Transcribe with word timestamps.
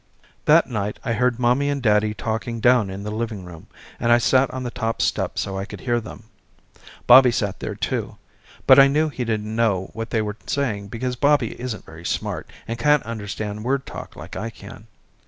That 0.45 0.67
night 0.67 0.97
I 1.05 1.13
heard 1.13 1.37
mommy 1.37 1.69
and 1.69 1.79
daddy 1.79 2.15
talking 2.15 2.59
down 2.59 2.89
in 2.89 3.03
the 3.03 3.11
living 3.11 3.45
room 3.45 3.67
and 3.99 4.11
I 4.11 4.17
sat 4.17 4.49
on 4.49 4.63
the 4.63 4.71
top 4.71 4.99
step 4.99 5.37
so 5.37 5.59
I 5.59 5.65
could 5.65 5.81
hear 5.81 6.01
them. 6.01 6.23
Bobby 7.05 7.29
sat 7.31 7.59
there 7.59 7.75
too, 7.75 8.17
but 8.65 8.79
I 8.79 8.87
knew 8.87 9.09
he 9.09 9.23
didn't 9.23 9.55
know 9.55 9.91
what 9.93 10.09
they 10.09 10.23
were 10.23 10.37
saying 10.47 10.87
because 10.87 11.15
Bobby 11.15 11.51
isn't 11.61 11.85
very 11.85 12.03
smart 12.03 12.49
and 12.67 12.79
can't 12.79 13.03
understand 13.03 13.63
word 13.63 13.85
talk 13.85 14.15
like 14.15 14.35
I 14.35 14.49
can. 14.49 14.87